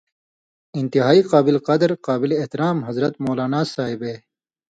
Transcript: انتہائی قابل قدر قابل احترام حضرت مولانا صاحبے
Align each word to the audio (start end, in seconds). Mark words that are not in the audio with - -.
انتہائی 0.79 1.21
قابل 1.31 1.55
قدر 1.67 1.89
قابل 2.07 2.29
احترام 2.39 2.77
حضرت 2.87 3.13
مولانا 3.23 3.61
صاحبے 3.75 4.13